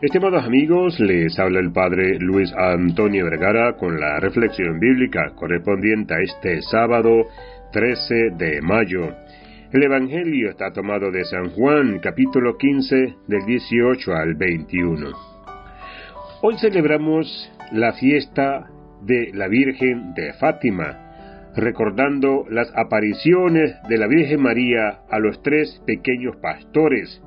[0.00, 6.20] Estimados amigos, les habla el Padre Luis Antonio Vergara con la reflexión bíblica correspondiente a
[6.20, 7.26] este sábado
[7.72, 9.12] 13 de mayo.
[9.72, 15.08] El Evangelio está tomado de San Juan, capítulo 15, del 18 al 21.
[16.42, 18.70] Hoy celebramos la fiesta
[19.02, 25.82] de la Virgen de Fátima, recordando las apariciones de la Virgen María a los tres
[25.84, 27.20] pequeños pastores,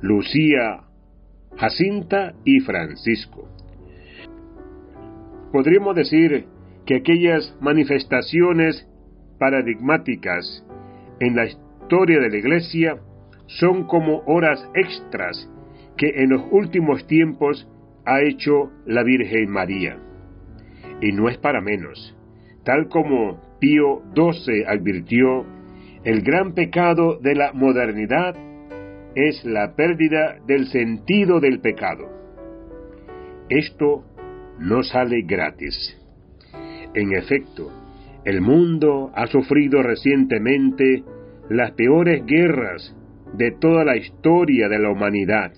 [0.00, 0.87] Lucía,
[1.56, 3.48] Jacinta y Francisco.
[5.52, 6.46] Podríamos decir
[6.86, 8.86] que aquellas manifestaciones
[9.38, 10.64] paradigmáticas
[11.20, 12.98] en la historia de la Iglesia
[13.46, 15.50] son como horas extras
[15.96, 17.68] que en los últimos tiempos
[18.04, 19.98] ha hecho la Virgen María.
[21.00, 22.16] Y no es para menos.
[22.64, 25.44] Tal como Pío XII advirtió,
[26.04, 28.34] el gran pecado de la modernidad
[29.18, 32.06] es la pérdida del sentido del pecado.
[33.48, 34.04] Esto
[34.60, 35.74] no sale gratis.
[36.94, 37.68] En efecto,
[38.24, 41.02] el mundo ha sufrido recientemente
[41.50, 42.94] las peores guerras
[43.32, 45.52] de toda la historia de la humanidad.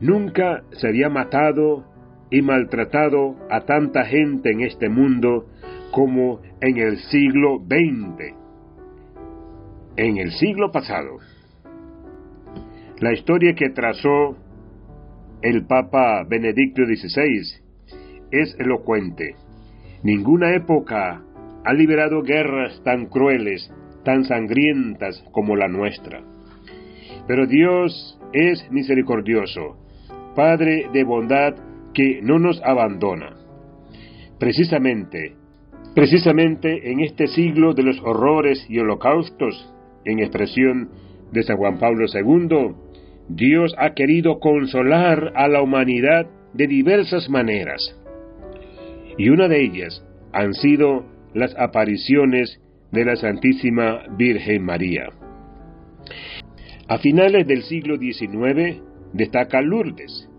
[0.00, 1.84] Nunca se había matado
[2.28, 5.46] y maltratado a tanta gente en este mundo
[5.92, 8.34] como en el siglo XX.
[9.96, 11.18] En el siglo pasado,
[13.00, 14.36] la historia que trazó
[15.42, 17.60] el Papa Benedicto XVI
[18.32, 19.36] es elocuente.
[20.02, 21.22] Ninguna época
[21.64, 23.72] ha liberado guerras tan crueles,
[24.04, 26.22] tan sangrientas como la nuestra.
[27.28, 29.76] Pero Dios es misericordioso,
[30.34, 31.54] Padre de bondad
[31.94, 33.36] que no nos abandona.
[34.38, 35.34] Precisamente,
[35.94, 39.72] precisamente en este siglo de los horrores y holocaustos,
[40.04, 40.90] en expresión
[41.32, 42.87] de San Juan Pablo II,
[43.28, 47.94] Dios ha querido consolar a la humanidad de diversas maneras.
[49.18, 51.04] Y una de ellas han sido
[51.34, 52.60] las apariciones
[52.90, 55.10] de la Santísima Virgen María.
[56.88, 58.80] A finales del siglo XIX
[59.12, 60.30] destaca Lourdes.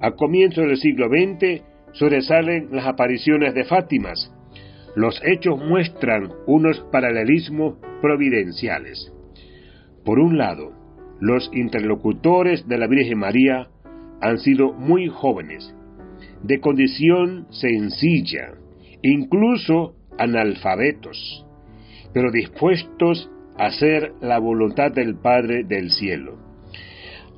[0.00, 1.62] A comienzos del siglo XX
[1.92, 4.32] sobresalen las apariciones de Fátimas.
[4.96, 9.12] Los hechos muestran unos paralelismos providenciales.
[10.04, 10.77] Por un lado,
[11.20, 13.68] los interlocutores de la Virgen María
[14.20, 15.74] han sido muy jóvenes,
[16.42, 18.54] de condición sencilla,
[19.02, 21.46] incluso analfabetos,
[22.12, 26.38] pero dispuestos a hacer la voluntad del Padre del cielo.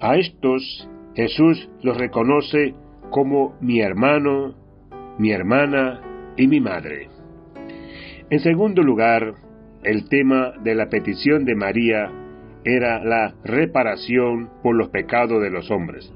[0.00, 2.74] A estos Jesús los reconoce
[3.10, 4.54] como mi hermano,
[5.18, 6.00] mi hermana
[6.36, 7.08] y mi madre.
[8.30, 9.34] En segundo lugar,
[9.82, 12.10] el tema de la petición de María
[12.64, 16.12] era la reparación por los pecados de los hombres,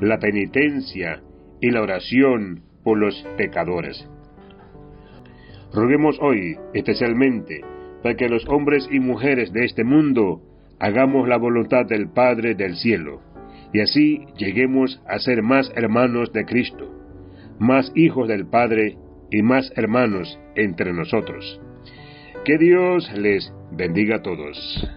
[0.00, 1.22] la penitencia
[1.60, 4.08] y la oración por los pecadores.
[5.72, 7.62] Roguemos hoy, especialmente,
[8.02, 10.42] para que los hombres y mujeres de este mundo
[10.78, 13.20] hagamos la voluntad del Padre del cielo,
[13.72, 16.90] y así lleguemos a ser más hermanos de Cristo,
[17.58, 18.98] más hijos del Padre
[19.30, 21.60] y más hermanos entre nosotros.
[22.44, 24.90] Que Dios les bendiga a todos.